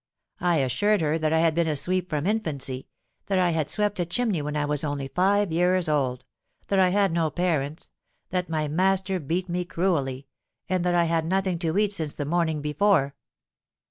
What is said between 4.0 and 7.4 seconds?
chimney when I was only five years old—that I had no